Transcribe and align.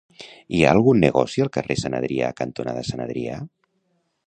Hi 0.53 0.61
ha 0.67 0.71
algun 0.75 1.01
negoci 1.03 1.43
al 1.45 1.51
carrer 1.59 1.77
Sant 1.83 1.97
Adrià 1.99 2.33
cantonada 2.41 2.85
Sant 2.91 3.07
Adrià? 3.09 3.39